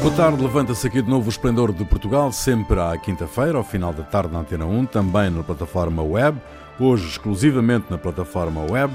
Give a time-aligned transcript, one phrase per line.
[0.00, 3.92] Boa tarde, levanta-se aqui de novo o Esplendor de Portugal, sempre à quinta-feira, ao final
[3.92, 6.40] da tarde na Antena 1, também na plataforma web,
[6.78, 8.94] hoje exclusivamente na plataforma web.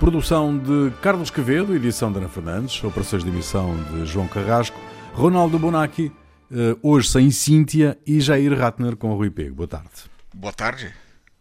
[0.00, 4.78] Produção de Carlos Quevedo, edição de Ana Fernandes, operações de emissão de João Carrasco,
[5.12, 6.10] Ronaldo Bonacci,
[6.50, 9.54] eh, hoje sem Cíntia e Jair Ratner com Rui Pego.
[9.54, 9.90] Boa tarde.
[10.34, 10.94] Boa tarde.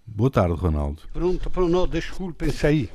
[0.06, 1.04] Boa tarde, Ronaldo.
[1.14, 2.90] Pronto, pronto, desculpem-se aí.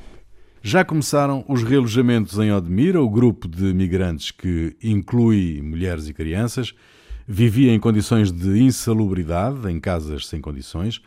[0.65, 6.73] Já começaram os realojamentos em Odmira, o grupo de migrantes que inclui mulheres e crianças,
[7.27, 11.03] vivia em condições de insalubridade, em casas sem condições.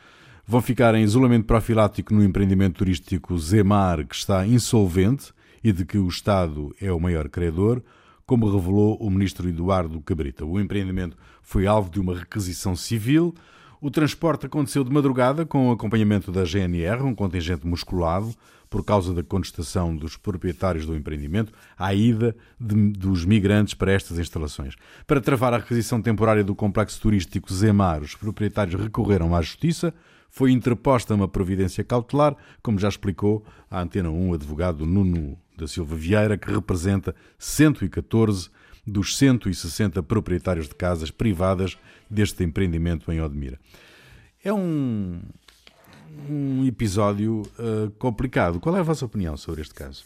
[0.45, 5.31] Vão ficar em isolamento profilático no empreendimento turístico Zemar, que está insolvente
[5.63, 7.81] e de que o Estado é o maior credor,
[8.25, 10.45] como revelou o ministro Eduardo Cabrita.
[10.45, 13.33] O empreendimento foi alvo de uma requisição civil.
[13.79, 18.35] O transporte aconteceu de madrugada com o acompanhamento da GNR, um contingente musculado,
[18.75, 24.19] por causa da contestação dos proprietários do empreendimento à ida de, dos migrantes para estas
[24.19, 24.75] instalações.
[25.07, 29.93] Para travar a requisição temporária do complexo turístico Zemar, os proprietários recorreram à Justiça.
[30.29, 35.69] Foi interposta uma providência cautelar, como já explicou a Antena 1 o advogado Nuno da
[35.69, 38.49] Silva Vieira, que representa 114
[38.85, 41.77] dos 160 proprietários de casas privadas
[42.09, 43.57] deste empreendimento em Odmira.
[44.43, 45.21] É um,
[46.29, 48.59] um episódio uh, complicado.
[48.59, 50.05] Qual é a vossa opinião sobre este caso?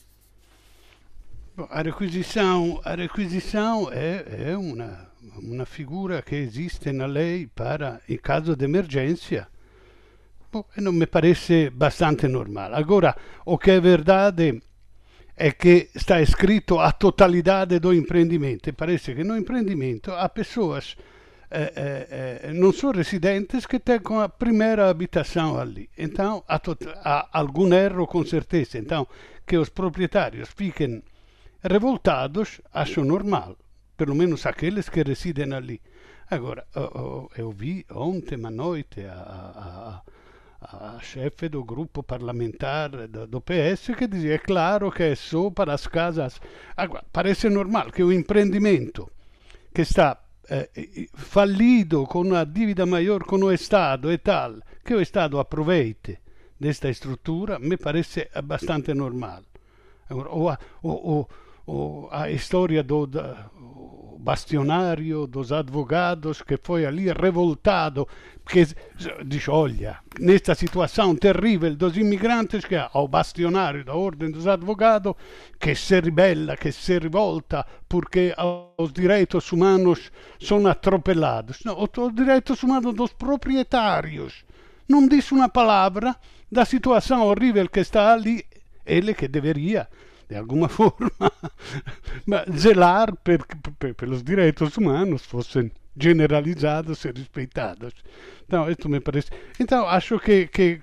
[1.55, 5.07] Bom, a requisição, a requisição é, é uma,
[5.41, 9.47] uma figura que existe na lei para em caso de emergência.
[10.51, 12.73] Bom, não me parece bastante normal.
[12.73, 14.61] Agora, o que é verdade
[15.35, 18.73] é que está escrito a totalidade do empreendimento.
[18.73, 20.97] Parece que no empreendimento há pessoas
[21.51, 25.89] eh, eh, eh, não são residentes que têm a primeira habitação ali.
[25.97, 26.61] Então há,
[27.03, 28.77] há, algum erro com certeza.
[28.77, 29.07] Então
[29.47, 31.03] que os proprietários fiquem
[31.63, 33.57] revoltados, acho normal.
[33.97, 35.81] Pelo menos aqueles que residem ali.
[36.29, 36.67] Agora,
[37.35, 40.03] eu vi ontem à noite a,
[40.61, 45.49] a, a chefe do grupo parlamentar do, PS que dizia, é claro que é só
[45.49, 46.39] para as casas.
[46.77, 49.11] Agora, parece normal que o empreendimento
[49.73, 50.17] que está
[50.49, 56.21] eh, fallido con una dívida maior con o Estado e tal, che o Estado aproveite
[56.57, 59.45] desta estrutura, me parece bastante normal.
[60.07, 61.27] Agora, o, o,
[61.69, 63.49] o, a história do da,
[64.17, 68.07] bastionário dos advogados que foi ali revoltado
[68.43, 68.67] porque
[69.25, 75.13] diz olha nesta situação terrível dos imigrantes que há o bastionário da ordem dos advogados
[75.59, 78.35] que se rebela que se revolta porque
[78.77, 81.59] os direitos humanos são atropelados.
[81.63, 84.43] Não, os direitos humanos dos proprietários.
[84.87, 86.15] Não diz uma palavra
[86.51, 88.43] da situação horrível que está ali
[88.85, 89.87] ele que deveria
[90.29, 91.31] de alguma forma,
[92.55, 93.45] zelar per,
[93.79, 97.93] per, pelos direitos humanos fossem generalizados e respeitados.
[98.45, 99.31] Então, isso me parece.
[99.59, 100.81] Então, acho que, que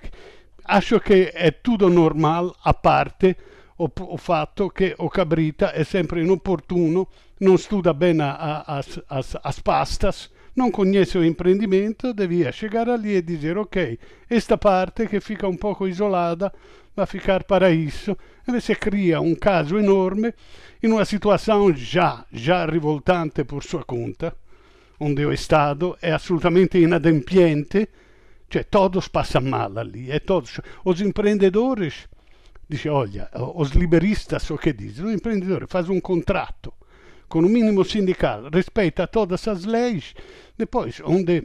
[0.65, 3.35] acho que é tudo normal, a parte
[3.79, 7.09] o fatto che o Cabrita è sempre inopportuno,
[7.39, 13.15] non studia bene a, a, as, as pastas, non conhece o empreendimento, devia chegar ali
[13.15, 13.97] e dizer ok,
[14.27, 16.51] esta parte che fica un poco isolada
[16.97, 18.17] vai ficar para isso.
[18.47, 20.33] E você cria um caso enorme
[20.81, 24.35] em uma situação já, já revoltante por sua conta,
[24.99, 27.87] onde o Estado é absolutamente inadempiente,
[28.49, 30.59] cioè todos passam mal ali, e todos.
[30.83, 32.07] Os empreendedores,
[32.67, 35.05] dice, olha, os liberistas o que dizem?
[35.05, 36.73] O empreendedor faz um contrato
[37.29, 40.15] com o mínimo sindical, respeita todas as leis,
[40.57, 41.43] depois, onde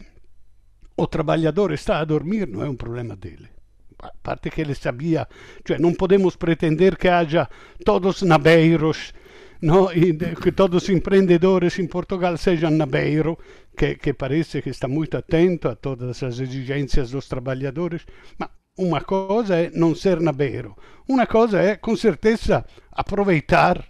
[0.97, 3.62] o trabalhador está a dormir, não é um problema dele
[4.03, 5.27] a parte que ele sabia,
[5.63, 7.49] cioè non podemos pretender que haja
[7.87, 9.15] todos nabeiros,
[9.63, 9.89] no?
[9.89, 13.39] que todos os empreendedores em Portugal sejam nabeiro,
[13.77, 18.03] que, que parece que está muito atento a todas as exigências dos trabalhadores,
[18.39, 20.75] ma uma coisa é não ser nabeiro,
[21.07, 23.85] uma coisa é, com certeza, aproveitar,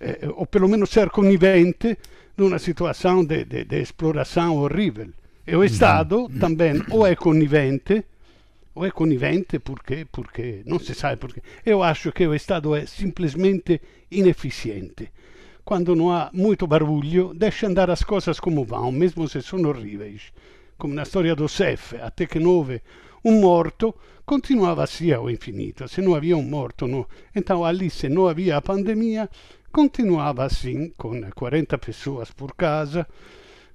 [0.00, 1.96] eh, ou pelo menos ser conivente
[2.36, 5.10] de uma situação de, de, de exploração horrível.
[5.46, 8.04] E o Estado também ou é conivente
[8.78, 11.42] ou é conivente porque, porque não se sabe porque.
[11.66, 15.10] Eu acho que o Estado é simplesmente ineficiente.
[15.64, 20.32] Quando não há muito barulho, deixa andar as coisas como vão, mesmo se são horríveis.
[20.78, 21.46] Como na storia do
[22.30, 22.80] que não houve
[23.24, 23.92] um morto,
[24.24, 25.88] continuava assim ao infinito.
[25.88, 27.04] Se não havia um morto, não.
[27.34, 29.28] Então ali, se não havia a pandemia,
[29.72, 33.04] continuava assim, com 40 pessoas por casa,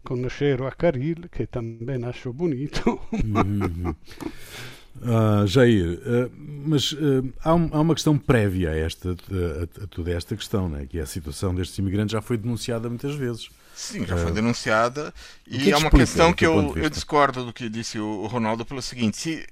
[0.02, 3.00] com o cheiro a caril, que também acho bonito.
[5.02, 6.32] Uh, Jair, uh,
[6.66, 10.70] mas uh, há, um, há, uma questão prévia a, esta, a, a, toda esta questão,
[10.70, 10.86] né?
[10.86, 13.50] que é a situação destes imigrantes já foi denunciada muitas vezes.
[13.76, 15.14] Sim, já foi denunciada.
[15.48, 19.18] E é, uma questão que eu, eu, discordo do que disse o Ronaldo pelo seguinte:
[19.18, 19.48] se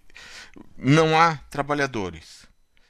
[0.77, 2.41] não há trabalhadores.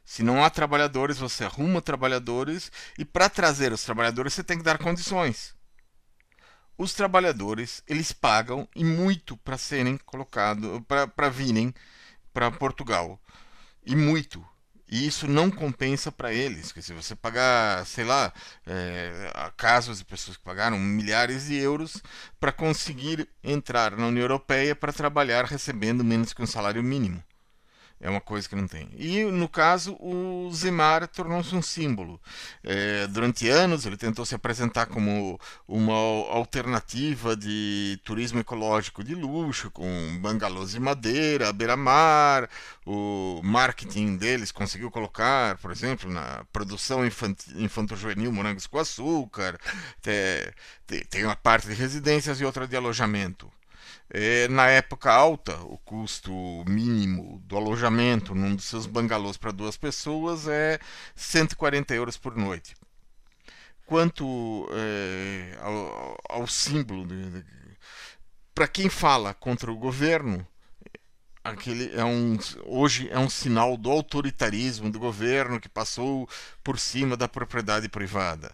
[0.03, 2.69] Se não há trabalhadores, você arruma trabalhadores
[3.00, 5.56] e para trazer os trabalhadores você tem que dar condições.
[6.77, 10.81] Os trabalhadores, eles pagam e muito para serem colocados,
[11.15, 11.74] para virem
[12.33, 13.19] para Portugal.
[13.86, 14.45] E muito.
[14.92, 16.74] E isso não compensa para eles.
[16.81, 18.33] se você pagar, sei lá,
[18.68, 22.04] é, casos de pessoas que pagaram milhares de euros
[22.39, 27.24] para conseguir entrar na União Europeia para trabalhar recebendo menos que um salário mínimo.
[28.03, 28.89] É uma coisa que não tem.
[28.98, 32.19] E no caso, o Zemar tornou-se um símbolo.
[32.63, 39.69] É, durante anos ele tentou se apresentar como uma alternativa de turismo ecológico de luxo,
[39.69, 39.86] com
[40.19, 42.50] bangalôs de madeira, beira-mar.
[42.88, 49.59] O marketing deles conseguiu colocar, por exemplo, na produção infanto-juvenil morangos com açúcar.
[50.01, 53.51] Tem, tem uma parte de residências e outra de alojamento.
[54.13, 56.34] É, na época alta, o custo
[56.68, 60.80] mínimo do alojamento num dos seus bangalôs para duas pessoas é
[61.16, 62.75] 140 euros por noite.
[63.86, 67.08] Quanto é, ao, ao, símbolo,
[68.54, 70.46] para quem fala contra o governo,
[71.42, 76.28] aquele é um, hoje é um sinal do autoritarismo do governo que passou
[76.62, 78.54] por cima da propriedade privada.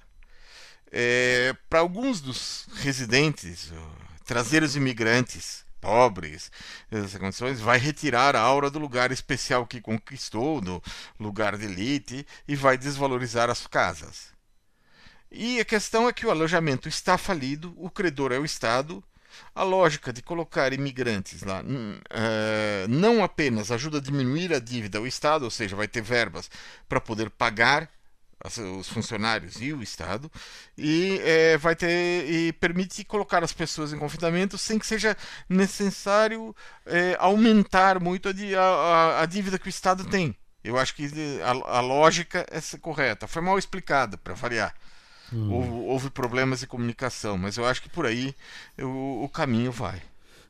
[0.92, 3.71] É, para alguns dos residentes,
[4.27, 6.51] trazer os imigrantes pobres
[6.91, 10.83] essas condições vai retirar a aura do lugar especial que conquistou, do
[11.19, 14.35] lugar de elite e vai desvalorizar as casas.
[15.31, 19.03] E a questão é que o alojamento está falido, o credor é o Estado.
[19.53, 25.06] A lógica de colocar imigrantes lá uh, não apenas ajuda a diminuir a dívida ao
[25.06, 26.50] Estado, ou seja, vai ter verbas
[26.89, 27.88] para poder pagar
[28.80, 30.31] os funcionários e o Estado
[30.78, 35.18] e é, vai ter e permite colocar as pessoas em confinamento sem que seja
[35.50, 36.56] necessário
[36.86, 40.36] é, aumentar muito a, a, a, dívida que o Estado tem.
[40.63, 41.10] Eu acho que
[41.42, 43.28] a, a lógica é correta.
[43.28, 44.75] Foi mal explicada para variar.
[45.31, 45.51] Hum.
[45.51, 48.36] Houve, houve, problemas de comunicação, mas eu acho que por aí
[48.78, 50.01] o, o caminho vai.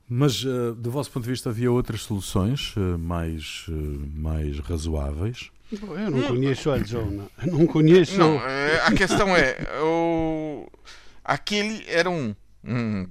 [0.10, 5.52] Mas, uh, do vosso ponto de vista, havia outras soluções uh, mais, uh, mais razoáveis?
[5.72, 7.30] Eu não conheço a zona.
[7.46, 8.18] Não conheço.
[8.18, 10.66] Não, é, a questão é: o...
[11.24, 12.34] aquele era um,
[12.64, 13.08] um,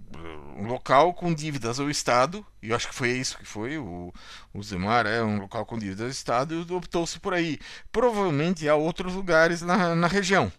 [0.58, 3.76] um, local com dívidas ao Estado, e eu acho que foi isso que foi.
[3.76, 4.12] O,
[4.54, 7.58] o Zemar é um local com dívidas ao Estado e optou-se por aí.
[7.92, 10.50] Provavelmente há outros lugares na, na região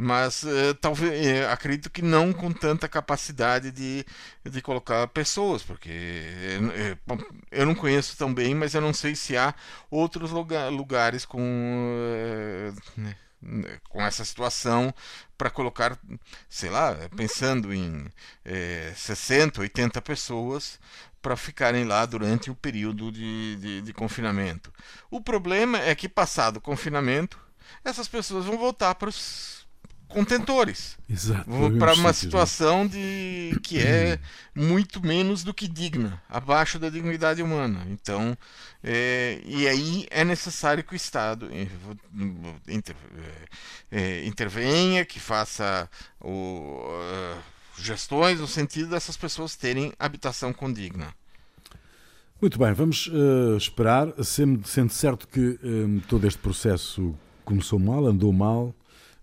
[0.00, 4.02] mas uh, talvez uh, acredito que não com tanta capacidade de,
[4.42, 9.36] de colocar pessoas, porque uh, eu não conheço tão bem, mas eu não sei se
[9.36, 9.54] há
[9.90, 13.14] outros lugar, lugares com né,
[13.90, 14.92] com essa situação
[15.36, 15.98] para colocar,
[16.48, 18.06] sei lá, pensando em
[18.94, 20.78] 60, 80 pessoas
[21.22, 24.72] para ficarem lá durante o período de, de, de confinamento.
[25.10, 27.38] O problema é que, passado o confinamento,
[27.84, 29.59] essas pessoas vão voltar para os
[30.10, 30.98] contentores.
[31.78, 34.18] Para uma situação de que é
[34.54, 37.86] muito menos do que digna, abaixo da dignidade humana.
[37.88, 38.36] Então,
[38.82, 41.48] é, e aí é necessário que o Estado
[42.68, 42.96] inter,
[43.90, 45.88] é, intervenha, que faça
[46.20, 47.38] o, uh,
[47.78, 51.14] gestões no sentido dessas pessoas terem habitação condigna.
[52.40, 57.14] Muito bem, vamos uh, esperar, sendo, sendo certo que um, todo este processo
[57.44, 58.74] começou mal, andou mal,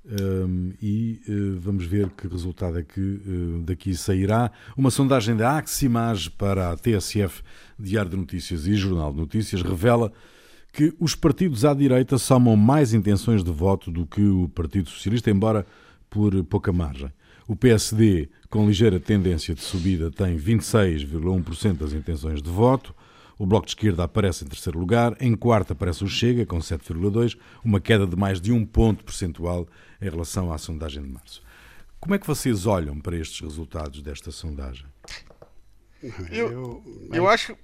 [0.10, 4.52] um, e uh, vamos ver que resultado é que uh, daqui sairá.
[4.76, 7.42] Uma sondagem da Aximage para a TSF,
[7.78, 10.12] Diário de Notícias e Jornal de Notícias revela
[10.72, 15.30] que os partidos à direita somam mais intenções de voto do que o Partido Socialista,
[15.30, 15.66] embora
[16.10, 17.12] por pouca margem.
[17.48, 22.94] O PSD, com ligeira tendência de subida, tem 26,1% das intenções de voto.
[23.38, 25.16] O Bloco de Esquerda aparece em terceiro lugar.
[25.20, 29.68] Em quarto aparece o Chega, com 7,2%, uma queda de mais de um ponto percentual
[30.02, 31.44] em relação à sondagem de março.
[32.00, 34.86] Como é que vocês olham para estes resultados desta sondagem?
[36.32, 37.58] Eu, eu acho.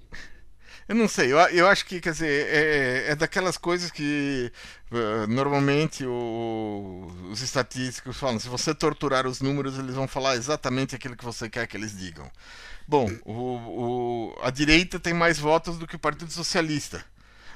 [0.87, 4.51] Eu não sei, eu, eu acho que, quer dizer, é, é daquelas coisas que
[4.91, 10.93] uh, normalmente o, os estatísticos falam: se você torturar os números, eles vão falar exatamente
[10.93, 12.29] aquilo que você quer que eles digam.
[12.87, 17.03] Bom, o, o, a direita tem mais votos do que o Partido Socialista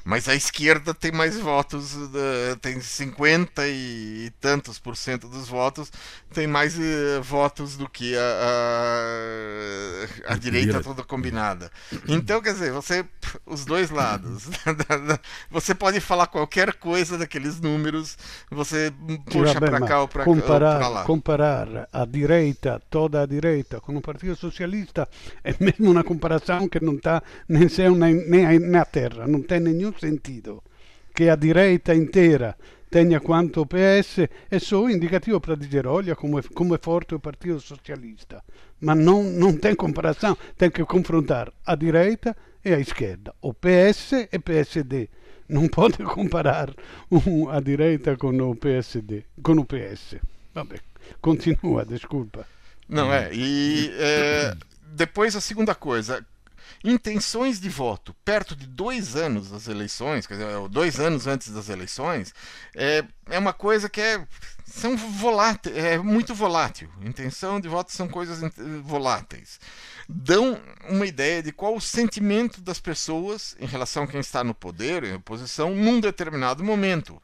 [0.07, 1.97] Mas a esquerda tem mais votos,
[2.61, 5.91] tem 50 e tantos por cento dos votos,
[6.33, 8.21] tem mais uh, votos do que a,
[10.29, 11.69] a, a direita toda combinada.
[12.07, 13.03] Então, quer dizer, você,
[13.45, 14.49] os dois lados,
[15.51, 18.17] você pode falar qualquer coisa daqueles números,
[18.49, 18.93] você
[19.25, 20.23] puxa para cá ou para
[20.87, 21.03] lá.
[21.03, 25.05] Comparar a direita, toda a direita, com o Partido Socialista
[25.43, 29.96] é mesmo uma comparação que não está nem, nem, nem na terra, não tem nenhum
[29.99, 30.63] sentido
[31.11, 32.55] che a direita intera
[32.89, 37.59] tenha quanto PS è solo indicativo para dizer, olha como como é forte o Partido
[37.59, 38.43] Socialista.
[38.79, 44.27] Mas não, não tem comparação, tem que confrontar a direita e a esquerda, o PS
[44.31, 45.09] e PSD.
[45.49, 46.73] Não pode comparar
[47.51, 50.17] a direita com o PSD, com o PS.
[50.53, 50.79] Vabbè,
[51.21, 52.45] continua, desculpa.
[52.87, 54.55] Não, é, e é,
[54.93, 56.25] depois a segunda coisa,
[56.83, 61.69] intenções de voto perto de dois anos das eleições, quer dizer, dois anos antes das
[61.69, 62.33] eleições,
[62.75, 64.25] é, é uma coisa que é,
[64.65, 66.89] são volátil, é muito volátil.
[67.01, 68.39] Intenção de voto são coisas
[68.83, 69.59] voláteis.
[70.07, 74.53] Dão uma ideia de qual o sentimento das pessoas em relação a quem está no
[74.53, 77.21] poder, em oposição, num determinado momento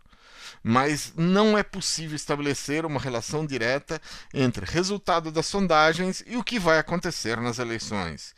[0.63, 4.01] mas não é possível estabelecer uma relação direta
[4.33, 8.33] entre resultado das sondagens e o que vai acontecer nas eleições.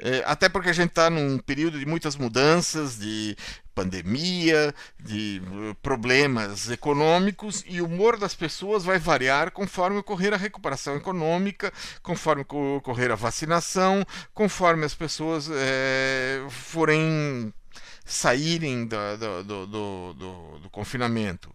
[0.00, 3.36] É, até porque a gente está num período de muitas mudanças, de
[3.74, 10.36] pandemia, de uh, problemas econômicos e o humor das pessoas vai variar conforme ocorrer a
[10.36, 17.52] recuperação econômica, conforme ocorrer a vacinação, conforme as pessoas é, forem
[18.04, 21.52] saírem do, do, do, do, do confinamento.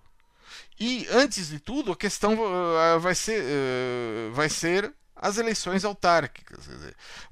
[0.80, 3.42] E antes de tudo, a questão uh, vai ser,
[4.34, 6.70] vai ser as eleições autárquicas.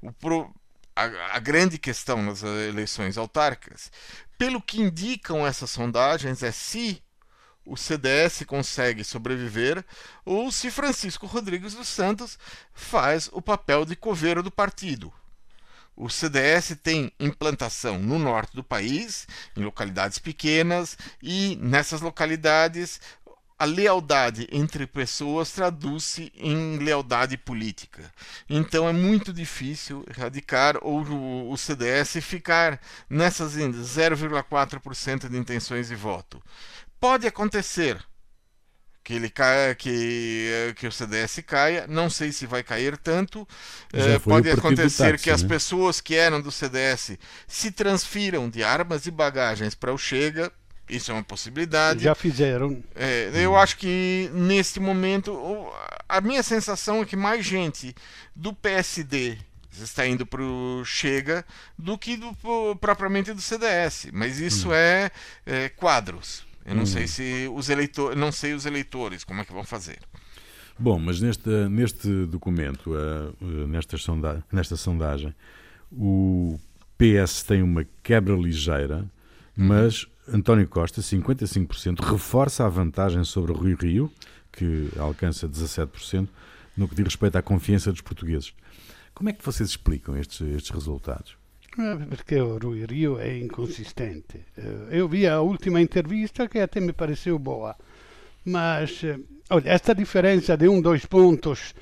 [0.00, 0.52] O pro,
[0.94, 3.90] a, a grande questão nas eleições autárquicas,
[4.36, 7.02] pelo que indicam essas sondagens, é se
[7.64, 9.84] o CDS consegue sobreviver
[10.24, 12.38] ou se Francisco Rodrigues dos Santos
[12.72, 15.12] faz o papel de coveiro do partido.
[15.94, 22.98] O CDS tem implantação no norte do país, em localidades pequenas, e nessas localidades
[23.62, 28.12] a lealdade entre pessoas traduz-se em lealdade política.
[28.50, 31.00] Então é muito difícil erradicar ou
[31.48, 36.42] o CDS ficar nessas 0,4% de intenções de voto.
[36.98, 38.04] Pode acontecer
[39.04, 43.46] que ele caia, que, que o CDS caia, não sei se vai cair tanto.
[43.92, 45.48] É, pode acontecer táxi, que as né?
[45.48, 47.16] pessoas que eram do CDS
[47.46, 50.52] se transfiram de armas e bagagens para o Chega
[50.88, 52.04] isso é uma possibilidade.
[52.04, 52.82] Já fizeram.
[52.94, 53.56] É, eu hum.
[53.56, 55.38] acho que neste momento
[56.08, 57.94] a minha sensação é que mais gente
[58.34, 59.38] do PSD
[59.72, 61.44] está indo para o Chega
[61.78, 62.36] do que do,
[62.80, 64.08] propriamente do CDS.
[64.12, 64.74] Mas isso hum.
[64.74, 65.10] é,
[65.46, 66.44] é, quadros.
[66.64, 66.86] Eu não hum.
[66.86, 69.98] sei se os eleitores, não sei os eleitores como é que vão fazer.
[70.78, 75.34] Bom, mas neste, neste documento, uh, nesta, sonda, nesta sondagem,
[75.90, 76.58] o
[76.96, 79.04] PS tem uma quebra ligeira.
[79.56, 84.10] Mas António Costa, 55%, reforça a vantagem sobre Rui Rio,
[84.52, 86.28] que alcança 17%,
[86.76, 88.54] no que diz respeito à confiança dos portugueses.
[89.14, 91.36] Como é que vocês explicam estes, estes resultados?
[92.08, 94.44] Porque o Rui Rio é inconsistente.
[94.56, 97.74] Eh, eu vi a última entrevista que até me pareceu boa,
[98.44, 99.18] mas eh,
[99.48, 101.74] olha, esta diferença de um, dois pontos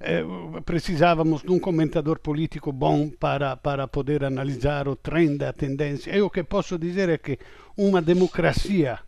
[0.00, 0.22] eh,
[0.64, 6.14] precisávamos de um comentador político bom para, para poder analisar o trem da tendência.
[6.14, 7.38] E o que posso dizer é que
[7.76, 8.98] uma democracia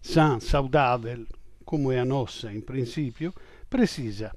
[0.00, 1.26] sã, saudável,
[1.64, 3.34] como é a nossa, em princípio,
[3.68, 4.32] precisa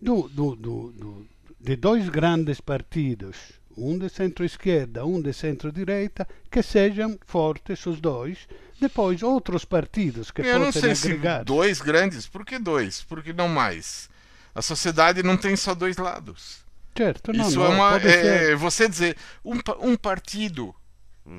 [0.00, 1.26] do, do, do,
[1.60, 3.36] de dois grandes partidos,
[3.76, 8.48] um de centro-esquerda, um de centro-direita, que sejam fortes os dois.
[8.80, 11.38] Depois, outros partidos que Eu não sei agregar.
[11.40, 13.02] se dois grandes, por que dois?
[13.04, 14.10] Por que não mais?
[14.54, 16.62] A sociedade não tem só dois lados.
[16.96, 17.96] Certo, não, Isso não, é uma.
[17.96, 20.74] É, você dizer, um, um partido.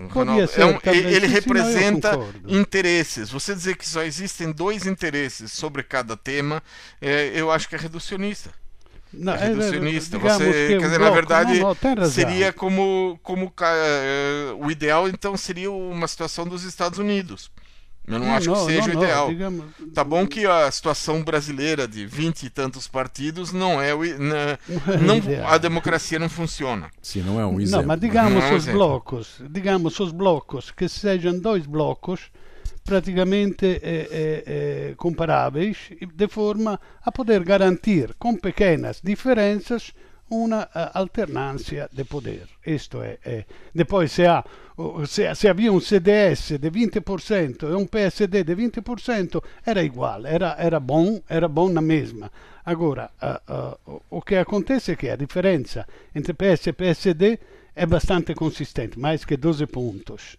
[0.09, 2.17] Ronaldo, ser, é um, ele representa
[2.47, 3.29] interesses.
[3.29, 6.63] Você dizer que só existem dois interesses sobre cada tema,
[7.01, 8.49] é, eu acho que é reducionista.
[9.11, 10.17] Não, é, é reducionista.
[10.17, 13.53] Você, quer dizer, bloco, na verdade, não, não, seria como, como
[14.59, 17.51] o ideal, então seria uma situação dos Estados Unidos.
[18.05, 19.29] Eu não, acho que seja o ideal.
[19.29, 19.65] Digamos...
[19.93, 24.01] Tá bom que a situação brasileira de vinte e tantos partidos não é o.
[24.19, 24.59] Na,
[25.01, 26.91] não, é a democracia não funciona.
[27.01, 27.81] Sim, não é um exemplo.
[27.81, 32.29] Não, mas digamos é os blocos, digamos os blocos que sejam dois blocos
[32.83, 34.07] praticamente eh,
[34.45, 35.77] eh, comparáveis,
[36.13, 39.93] de forma a poder garantir, com pequenas diferenças,
[40.29, 42.47] uma alternância de poder.
[42.65, 43.45] Isto é, é.
[43.73, 44.43] Depois, se, há,
[45.07, 50.55] se, se havia um CDS de 20% e um PSD de 20%, era igual, era,
[50.57, 52.31] era bom, era bom na mesma.
[52.65, 57.39] Agora, uh, uh, o que acontece é que a diferença entre PS e PSD
[57.75, 60.37] é bastante consistente, mais que 12 pontos.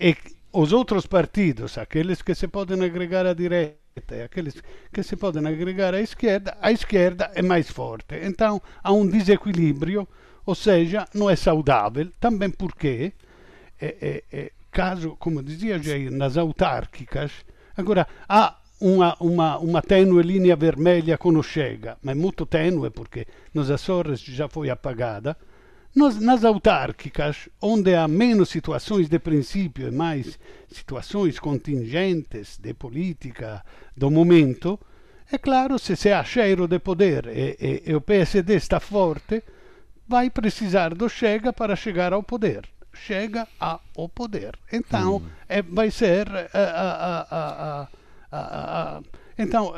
[0.00, 0.16] E
[0.52, 3.78] os outros partidos, aqueles que se podem agregar à direita
[4.12, 4.62] e aqueles
[4.92, 8.14] que se podem agregar à esquerda, a esquerda é mais forte.
[8.22, 10.06] Então há um desequilíbrio,
[10.46, 13.12] ou seja, não é saudável, também porque,
[13.80, 17.32] é, é, é, caso, como dizia Jair, nas autárquicas,
[17.76, 23.26] agora há uma, uma, uma tênue linha vermelha com o Chega, mas muito tênue porque
[23.52, 25.36] nos Açores já foi apagada,
[25.94, 33.64] nas, nas autárquicas, onde há menos situações de princípio e mais situações contingentes de política
[33.96, 34.78] do momento,
[35.30, 39.42] é claro, se se há cheiro de poder e, e, e o PSD está forte,
[40.06, 42.62] vai precisar do Chega para chegar ao poder.
[43.06, 44.58] Chega ao poder.
[44.72, 45.26] Então, hum.
[45.48, 46.28] é, vai ser.
[46.28, 46.68] Uh,
[47.42, 47.88] uh,
[48.32, 49.04] uh,
[49.38, 49.72] então,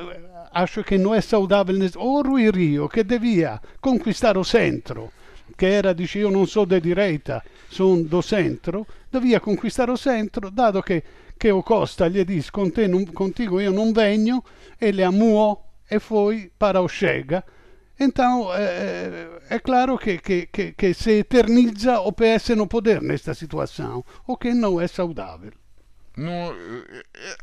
[0.52, 1.76] acho que não é saudável.
[1.96, 5.12] O Rui Rio, que devia conquistar o centro,
[5.56, 10.48] che era, dice io non so de direita, sono do centro, devia conquistare o centro,
[10.48, 11.02] dato che,
[11.36, 14.42] che o Costa gli dice con te non, contigo io non venho,
[14.78, 17.44] ele amuou e foi para o Chega.
[18.02, 23.34] Então, é, é claro que, que, que, que, se eterniza o PS no poder nesta
[23.34, 25.52] situação, o que não é saudável.
[26.16, 26.54] No,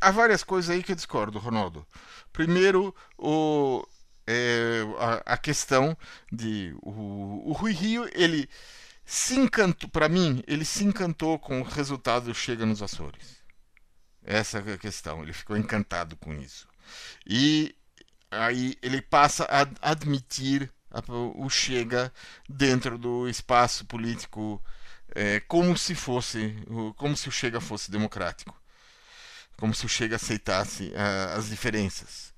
[0.00, 1.86] há várias coisas aí que eu discordo, Ronaldo.
[2.32, 3.86] Primeiro, o,
[4.26, 5.96] é, a, a, questão
[6.30, 8.48] de o, o Rui Rio ele
[9.04, 13.38] se encantou para mim ele se encantou com o resultado do Chega nos Açores
[14.22, 16.68] essa é a questão ele ficou encantado com isso
[17.26, 17.74] e
[18.30, 20.70] aí ele passa a admitir
[21.10, 22.12] o Chega
[22.48, 24.62] dentro do espaço político
[25.14, 26.54] é, como se fosse
[26.96, 28.56] como se o Chega fosse democrático.
[29.56, 32.32] Como se o Chega aceitasse uh, as diferenças.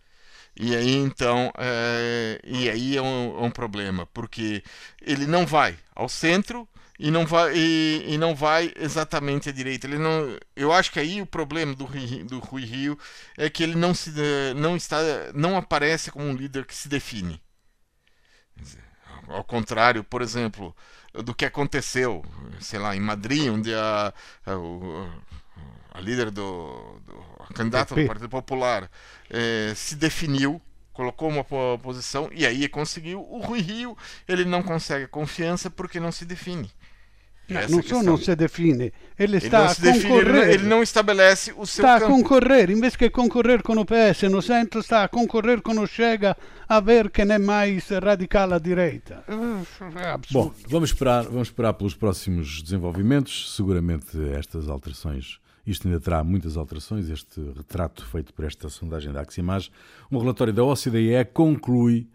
[0.56, 4.62] E aí então, é, e aí é um, é um, problema, porque
[5.00, 6.68] ele não vai ao centro
[7.02, 9.86] e não vai e, e, não vai exatamente à direita.
[9.86, 11.86] Ele não, eu acho que aí o problema do,
[12.28, 12.98] do Rui Rio
[13.38, 14.12] é que ele não se
[14.54, 14.98] não está
[15.34, 17.40] não aparece como um líder que se define.
[19.28, 20.76] Ao contrário, por exemplo,
[21.14, 22.22] do que aconteceu,
[22.60, 24.12] sei lá, em Madrid, onde a,
[24.44, 28.90] a, a líder do, do a candidata do Partido Popular
[29.30, 30.60] é, se definiu,
[30.92, 31.44] colocou uma
[31.78, 33.22] posição e aí conseguiu.
[33.22, 33.96] O Rui Rio
[34.28, 36.70] ele não consegue confiança porque não se define.
[37.50, 40.42] Não, não só não se define, ele está ele a concorrer.
[40.42, 42.12] Ele, ele, não estabelece o seu Está campo.
[42.12, 45.86] a concorrer, invece que concorrer com o PS no centro, está a concorrer com o
[45.86, 46.36] Chega
[46.68, 49.24] a ver quem é mais radical à direita.
[49.28, 53.54] É Bom, vamos esperar, vamos esperar pelos próximos desenvolvimentos.
[53.54, 59.20] Seguramente estas alterações isto ainda terá muitas alterações, este retrato feito por esta sondagem da
[59.20, 59.70] Aximage.
[60.10, 62.08] Um relatório da OCDE conclui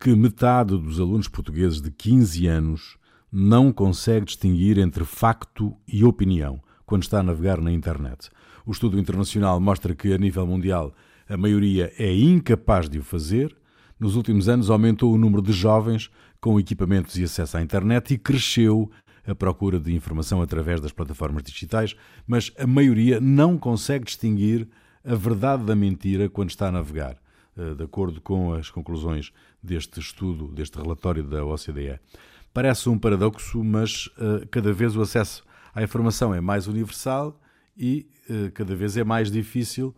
[0.00, 2.96] que metade dos alunos portugueses de 15 anos
[3.32, 8.28] não consegue distinguir entre facto e opinião quando está a navegar na internet.
[8.66, 10.92] O estudo internacional mostra que, a nível mundial,
[11.26, 13.56] a maioria é incapaz de o fazer.
[13.98, 18.18] Nos últimos anos, aumentou o número de jovens com equipamentos e acesso à internet e
[18.18, 18.90] cresceu
[19.26, 21.94] a procura de informação através das plataformas digitais,
[22.26, 24.68] mas a maioria não consegue distinguir
[25.04, 27.16] a verdade da mentira quando está a navegar,
[27.56, 32.00] eh, de acordo com as conclusões deste estudo, deste relatório da OCDE.
[32.52, 37.40] Parece um paradoxo, mas eh, cada vez o acesso à informação é mais universal
[37.76, 39.94] e eh, cada vez é mais difícil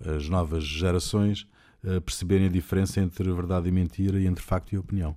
[0.00, 1.48] as novas gerações
[2.04, 5.16] perceberem a diferença entre verdade e mentira e entre facto e opinião.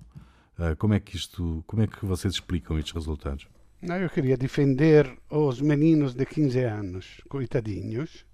[0.78, 3.46] Como é que isto, como é que vocês explicam estes resultados?
[3.80, 8.24] Não, eu queria defender os meninos de 15 anos, coitadinhos,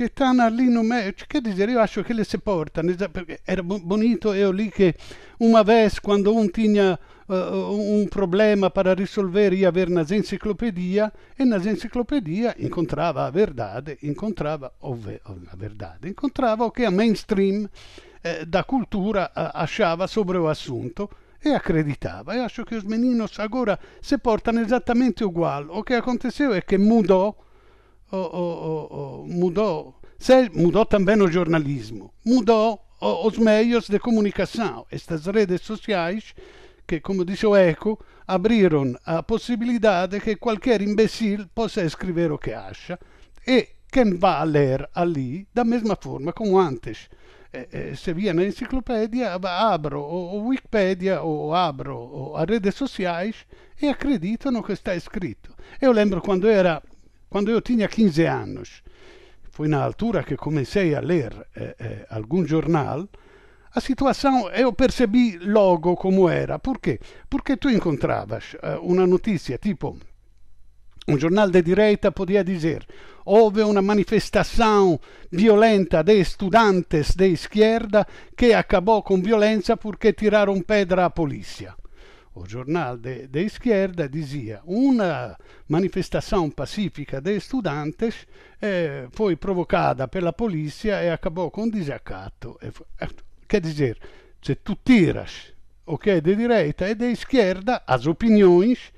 [0.00, 1.12] que estão ali no meio.
[1.12, 2.84] Quer dizer, eu acho que eles se portam.
[3.46, 4.94] Era bonito eu li que
[5.38, 11.44] uma vez, quando um tinha uh, um problema para resolver, ia ver nas enciclopedias, e
[11.44, 14.72] nas enciclopedias encontrava a verdade, encontrava
[15.52, 17.68] a verdade, encontrava o que a mainstream
[18.24, 21.10] eh, da cultura eh, achava sobre o assunto
[21.44, 22.34] e acreditava.
[22.34, 25.66] Eu acho que os meninos agora se portam exatamente igual.
[25.68, 27.36] O que aconteceu é que mudou,
[28.16, 35.62] oh, oh, mudou, se, mudou também o jornalismo, mudou os meios de comunicação, estas redes
[35.62, 36.34] sociais
[36.86, 42.52] que, como disse o Eco, abriram a possibilidade que qualquer imbecil possa escrever o que
[42.52, 42.98] acha
[43.46, 47.08] e quem vai a ler ali da mesma forma como antes.
[47.52, 53.44] Eh, se via na enciclopédia, abro o, Wikipedia ou abro as redes sociais
[53.82, 55.52] e acreditano que está escrito.
[55.80, 56.80] Eu lembro quando era
[57.30, 58.82] quando eu tinha 15 anos,
[59.50, 63.08] foi na altura que comecei a ler eh, eh, algum jornal,
[63.72, 66.58] a situação eu percebi logo como era.
[66.58, 66.98] Por quê?
[67.28, 69.96] Porque tu encontravas eh, uma notícia tipo
[71.08, 72.86] um jornal de direita podia dizer
[73.24, 81.06] houve uma manifestação violenta de estudantes de esquerda que acabou com violência porque tiraram pedra
[81.06, 81.74] à polícia.
[82.40, 85.36] O jornal de, esquerda dizia uma
[85.68, 88.26] manifestação pacífica de estudantes
[88.62, 92.58] eh, foi provocada pela polícia e acabou com desacato.
[93.46, 93.98] Quer dizer,
[94.40, 95.52] se tu tiras
[95.84, 98.90] o que é de direita e de esquerda, as opiniões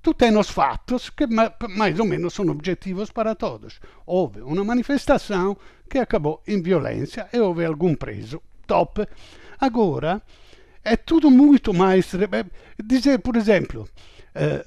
[0.00, 3.80] tu tens os fatos que mais ou menos são objetivos para todos.
[4.06, 5.58] Houve uma manifestação
[5.90, 8.40] que acabou em violência e houve algum preso.
[8.66, 9.06] Top.
[9.60, 10.22] Agora,
[10.92, 12.10] é tudo muito mais.
[12.82, 13.88] Dizer, por exemplo,
[14.34, 14.64] eh,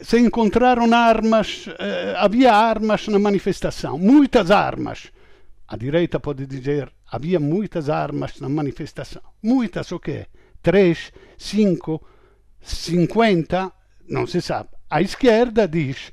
[0.00, 5.10] se encontraram armas, eh, havia armas na manifestação, muitas armas.
[5.66, 9.22] A direita pode dizer havia muitas armas na manifestação.
[9.42, 10.26] Muitas o quê?
[10.62, 12.02] Três, cinco,
[12.60, 13.72] cinquenta,
[14.08, 14.70] não se sabe.
[14.90, 16.12] A esquerda diz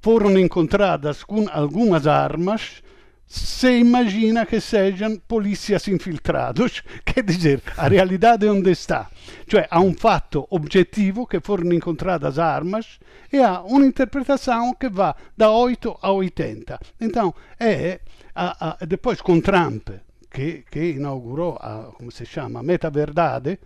[0.00, 2.82] foram encontradas com algumas armas
[3.28, 9.10] se imagina que sejam polícias infiltrados, quer dizer, a realidade é onde está.
[9.46, 12.98] Cioè há um fato objetivo que foram encontradas armas
[13.30, 16.80] e há uma interpretação que va da 8 a 80.
[17.00, 18.00] Então, é
[18.34, 19.90] a, a, depois com Trump,
[20.30, 23.58] che, che inaugurò a, come si chiama, Meta Verdade,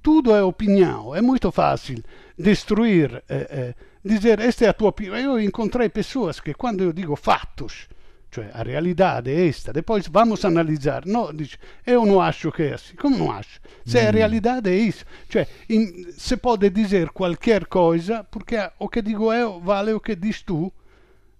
[0.00, 1.14] tudo é opinião.
[1.14, 2.02] É muito fácil
[2.38, 5.16] destruir, eh, eh, dizer esta é a tua opinião.
[5.16, 7.86] Eu encontrei pessoas que quando eu digo fatos,
[8.30, 11.04] cioè a realidade é esta, depois vamos analisar.
[11.04, 12.94] No, dice, eu não acho que é assim.
[12.94, 13.60] Como não acho?
[13.84, 14.06] Se mm.
[14.06, 15.04] a realidade é isso.
[15.28, 20.14] Cioè, in, se pode dizer qualquer coisa, porque o que digo eu vale o que
[20.14, 20.72] diz tu.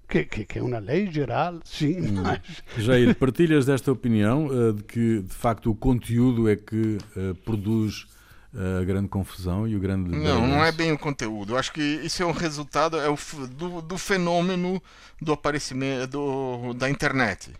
[0.09, 2.23] Que, que, que, é uma lei geral, sim, hum.
[2.27, 2.41] mas...
[2.85, 8.09] Jair, partilhas desta opinião uh, de que, de facto, o conteúdo é que uh, produz
[8.55, 10.11] a grande confusão e o grande.
[10.11, 11.53] Não, não é bem o conteúdo.
[11.53, 13.17] Eu acho que isso é um resultado é o,
[13.49, 14.83] do, do fenômeno
[15.21, 17.53] do aparecimento do, da internet.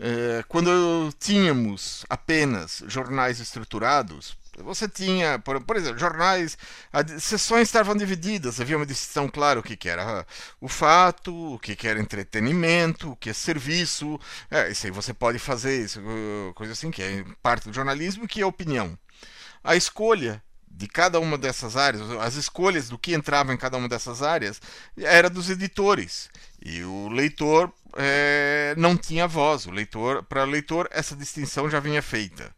[0.00, 6.58] É, quando tínhamos apenas jornais estruturados, você tinha, por, por exemplo, jornais,
[6.92, 10.26] as sessões estavam divididas, havia uma distinção clara o que, que era
[10.60, 14.20] o fato, o que, que era entretenimento, o que é serviço.
[14.50, 16.00] É, isso aí você pode fazer, isso,
[16.54, 18.96] coisa assim, que é parte do jornalismo que é opinião
[19.68, 23.86] a escolha de cada uma dessas áreas, as escolhas do que entrava em cada uma
[23.86, 24.62] dessas áreas,
[24.96, 26.30] era dos editores.
[26.64, 29.66] E o leitor é, não tinha voz.
[29.66, 32.50] O leitor, para o leitor, essa distinção já vinha feita.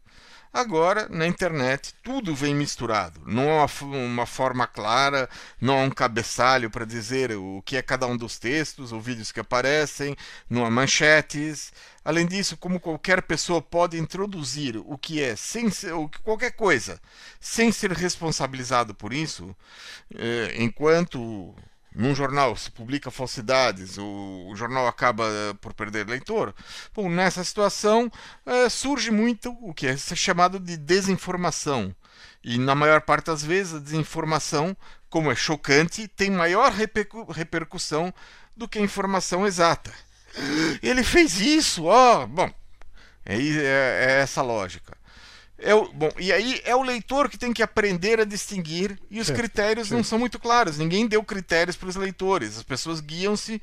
[0.53, 3.21] Agora, na internet, tudo vem misturado.
[3.25, 5.29] Não há uma, forma clara,
[5.61, 9.31] não há um cabeçalho para dizer o que é cada um dos textos ou vídeos
[9.31, 10.13] que aparecem,
[10.49, 11.71] não há manchetes.
[12.03, 16.99] Além disso, como qualquer pessoa pode introduzir o que é sem ser, qualquer coisa
[17.39, 19.55] sem ser responsabilizado por isso,
[20.13, 21.55] eh, enquanto
[21.93, 26.55] num jornal se publica falsidades, o, o, jornal acaba eh, por perder leitor.
[26.95, 28.09] Bom, nessa situação
[28.45, 31.93] é, surge muito o que é chamado de desinformação.
[32.43, 34.75] E na maior parte das vezes a desinformação,
[35.09, 38.13] como é chocante, tem maior repercussão
[38.55, 39.91] do que a informação exata.
[40.81, 42.25] Ele fez isso, ó.
[42.25, 42.49] Bom,
[43.25, 44.97] é, é, é essa lógica.
[45.63, 49.19] É o, bom, e aí é o leitor que tem que aprender a distinguir e
[49.19, 50.77] os critérios não são muito claros.
[50.77, 52.57] Ninguém deu critérios para os leitores.
[52.57, 53.61] As pessoas guiam-se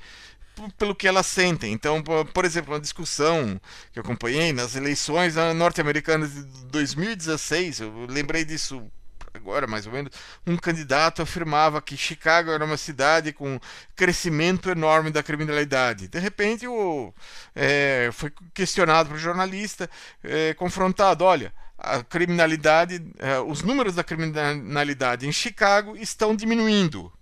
[0.76, 1.72] pelo que elas sentem.
[1.72, 3.60] Então, por exemplo, uma discussão
[3.92, 8.90] que eu acompanhei nas eleições norte-americanas de 2016, eu lembrei disso
[9.34, 10.12] agora mais ou menos,
[10.46, 13.60] um candidato afirmava que Chicago era uma cidade com
[13.94, 16.08] crescimento enorme da criminalidade.
[16.08, 17.12] De repente, o,
[17.54, 19.88] é, foi questionado por jornalista,
[20.24, 27.12] é, confrontado: olha, a criminalidade, é, os números da criminalidade em Chicago estão diminuindo.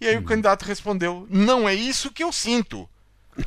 [0.00, 0.22] E aí uhum.
[0.22, 2.88] o candidato respondeu: não é isso que eu sinto.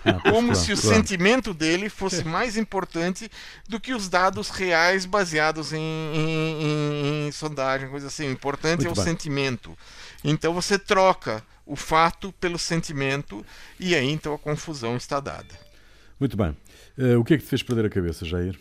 [0.06, 3.30] Ah, Como se o sentimento dele fosse mais importante
[3.67, 8.30] do que os dados reais baseados em, em, em, em sondagem, coisa assim.
[8.30, 9.04] O importante Muito é o bem.
[9.04, 9.78] sentimento.
[10.23, 13.45] Então você troca o fato pelo sentimento
[13.80, 15.60] e aí então a confusão está dada.
[16.19, 16.56] Muito bem.
[16.97, 18.58] Uh, o que é que te fez perder a cabeça, Jair?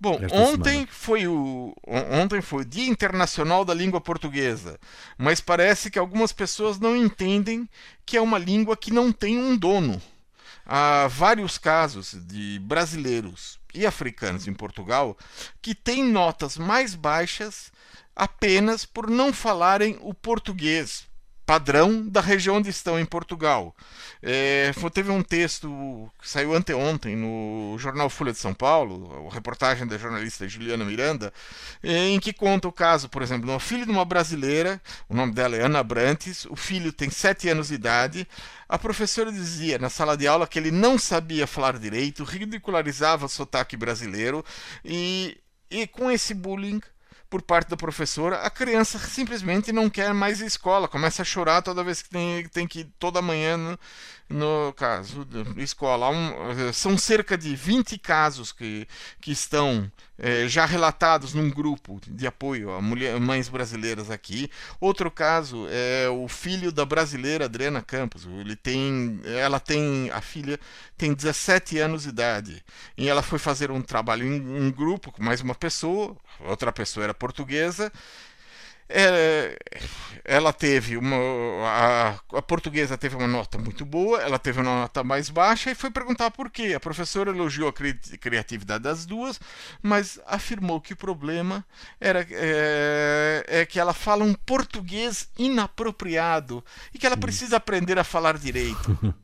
[0.00, 4.78] Bom, ontem foi, o, ontem foi o Dia Internacional da Língua Portuguesa,
[5.16, 7.68] mas parece que algumas pessoas não entendem
[8.06, 10.00] que é uma língua que não tem um dono.
[10.64, 15.16] há vários casos de brasileiros e africanos em Portugal
[15.60, 17.72] que têm notas mais baixas
[18.14, 21.07] apenas por não falarem o português
[21.48, 23.74] padrão da região onde estão em Portugal.
[24.22, 29.86] É, teve um texto que saiu anteontem no jornal Folha de São Paulo, a reportagem
[29.86, 31.32] da jornalista Juliana Miranda,
[31.82, 35.14] é, em que conta o caso, por exemplo, de uma filha de uma brasileira, o
[35.14, 38.28] nome dela é Ana Brantes, o filho tem 7 anos de idade,
[38.68, 43.28] a professora dizia na sala de aula que ele não sabia falar direito, ridicularizava o
[43.28, 44.44] sotaque brasileiro
[44.84, 45.38] e,
[45.70, 46.82] e com esse bullying
[47.28, 51.84] por parte da professora, a criança simplesmente não quer mais escola, começa a chorar toda
[51.84, 53.78] vez que tem, tem que ir toda manhã no,
[54.28, 56.10] no caso da escola.
[56.10, 58.86] Um, são cerca de 20 casos que,
[59.20, 64.50] que estão é, já relatados num grupo de apoio a mulher, mães brasileiras aqui.
[64.80, 68.26] Outro caso é o filho da brasileira Adriana Campos.
[68.26, 70.58] Ele tem, ela tem, a filha
[70.96, 72.64] tem 17 anos de idade
[72.96, 77.04] e ela foi fazer um trabalho em um grupo com mais uma pessoa, outra pessoa
[77.04, 77.92] era portuguesa
[78.90, 79.58] é,
[80.24, 81.16] ela teve uma.
[81.66, 85.74] A, a, portuguesa teve uma nota muito boa, ela teve uma nota mais baixa e
[85.74, 86.72] foi perguntar por quê.
[86.74, 89.38] A professora elogiou a cri, criatividade das duas,
[89.82, 91.62] mas afirmou que o problema
[92.00, 98.04] era é, é, que ela fala um português inapropriado e que ela precisa aprender a
[98.04, 98.98] falar direito.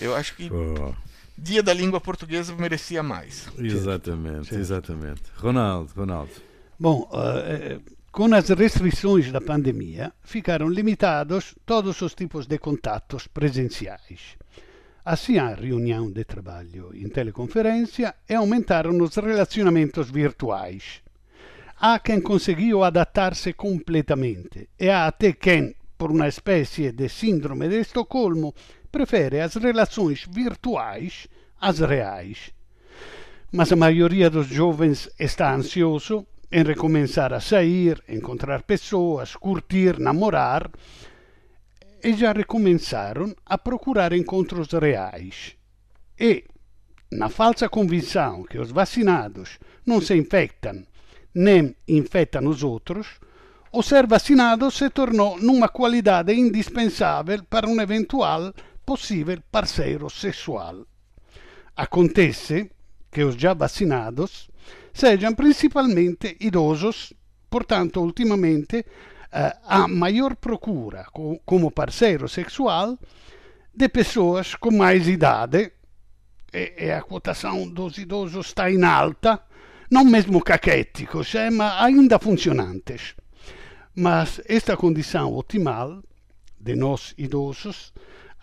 [0.00, 0.50] Eu acho que.
[0.52, 0.92] Oh.
[1.36, 3.48] Dia da língua portuguesa merecia mais.
[3.58, 5.22] Exatamente, exatamente.
[5.36, 6.30] Ronaldo, Ronaldo.
[6.78, 7.80] Bom, uh,
[8.14, 14.36] Com as restrições da pandemia, ficaram limitados todos os tipos de contatos presenciais.
[15.04, 21.02] Assim, a reunião de trabalho em teleconferência e aumentaram os relacionamentos virtuais.
[21.76, 27.80] Há quem conseguiu adaptar-se completamente e há até quem, por uma espécie de síndrome de
[27.80, 28.54] Estocolmo,
[28.92, 31.26] prefere as relações virtuais
[31.60, 32.52] às reais.
[33.50, 40.70] Mas a maioria dos jovens está ansioso em recomeçar a sair, encontrar pessoas, curtir, namorar,
[42.02, 45.56] e já recomeçaram a procurar encontros reais.
[46.18, 46.44] E,
[47.10, 50.84] na falsa convicção que os vacinados não se infectam
[51.34, 53.18] nem infectam os outros,
[53.72, 58.54] o ser vacinado se tornou numa qualidade indispensável para um eventual
[58.86, 60.86] possível parceiro sexual.
[61.76, 62.70] Acontece
[63.10, 64.48] que os já vacinados
[64.94, 67.12] sejam principalmente idosos,
[67.50, 68.86] portanto, ultimamente
[69.66, 72.96] há maior procura co como parceiro sexual
[73.74, 75.72] de pessoas com mais idade
[76.52, 79.42] e, e, a cotação dos idosos está em alta,
[79.90, 83.16] não mesmo caquéticos, eh, mas ainda funcionantes.
[83.96, 86.00] Mas esta condição optimal
[86.60, 87.92] de nós idosos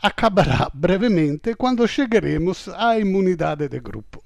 [0.02, 4.22] acabará brevemente quando chegaremos à imunidade de grupo.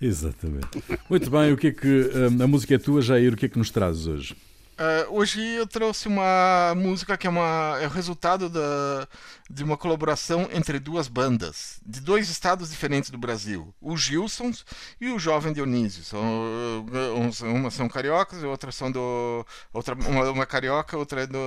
[0.00, 0.82] Exatamente.
[1.08, 3.48] Muito bem, o que é que hum, a música é tua, Jair, o que é
[3.48, 4.36] que nos trazes hoje?
[4.78, 9.08] Uh, hoje eu trouxe uma música que é, uma, é o resultado da,
[9.48, 14.66] de uma colaboração entre duas bandas, de dois estados diferentes do Brasil, os Gilsons
[15.00, 16.04] e o Jovem Dionísio.
[16.04, 19.46] São, uh, uma são cariocas outra são do.
[19.72, 21.38] Outra, uma, uma carioca, outra é do,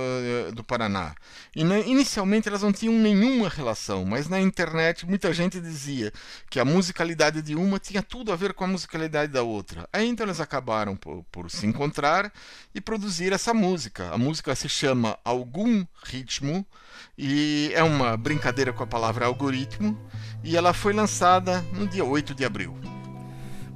[0.52, 1.14] do Paraná.
[1.54, 6.12] E na, inicialmente elas não tinham nenhuma relação, mas na internet muita gente dizia
[6.50, 9.88] que a musicalidade de uma tinha tudo a ver com a musicalidade da outra.
[9.92, 12.32] Aí então elas acabaram por, por se encontrar
[12.74, 14.10] e produzir produzir essa música.
[14.12, 16.64] A música se chama Algum Ritmo
[17.18, 19.96] e é uma brincadeira com a palavra algoritmo
[20.42, 22.74] e ela foi lançada no dia 8 de abril.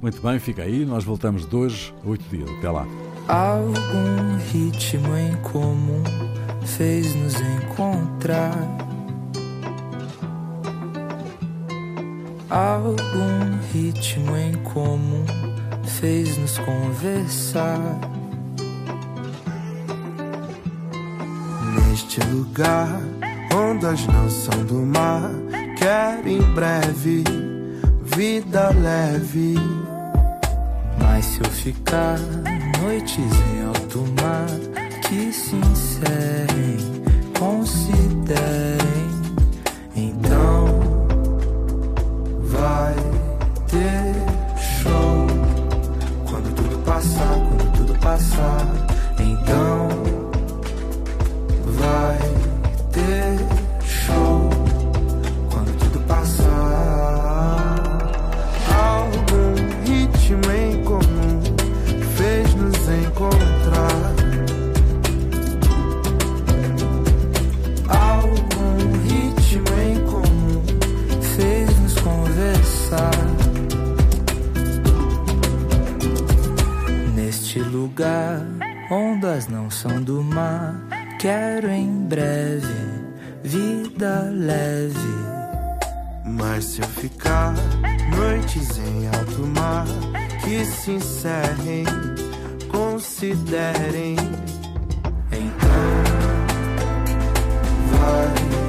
[0.01, 2.49] Muito bem, fica aí, nós voltamos de hoje a 8 dias.
[2.57, 2.87] Até lá.
[3.27, 6.03] Algum ritmo em comum
[6.65, 8.55] fez nos encontrar.
[12.49, 15.25] Algum ritmo em comum
[15.99, 18.24] fez nos conversar.
[21.75, 23.01] Neste lugar.
[23.53, 25.31] Ondas não são do mar.
[25.77, 27.23] Quero em breve
[28.15, 29.55] vida leve.
[30.99, 32.17] Mas se eu ficar
[32.81, 34.47] noites em alto mar
[35.01, 36.77] que se encerrem,
[37.37, 39.05] considerem.
[39.95, 40.65] Então
[42.45, 42.95] vai
[43.67, 44.15] ter
[44.57, 45.27] show
[46.29, 48.84] quando tudo passar, quando tudo passar.
[78.95, 80.73] Ondas não são do mar.
[81.19, 82.95] Quero em breve
[83.43, 84.95] vida leve.
[86.25, 87.53] Mas se eu ficar
[88.15, 89.85] noites em alto mar
[90.43, 91.85] que se encerrem,
[92.71, 94.15] considerem.
[95.31, 95.95] Então
[97.91, 98.64] vai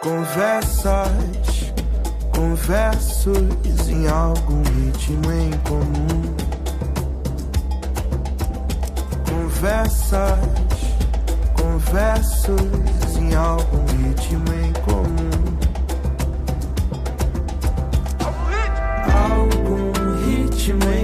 [0.00, 1.72] conversas,
[2.34, 6.36] conversos em algum ritmo em comum.
[9.28, 10.38] Conversas,
[11.54, 15.30] conversos em algum ritmo em comum.
[19.12, 19.92] Algum
[20.24, 20.99] ritmo em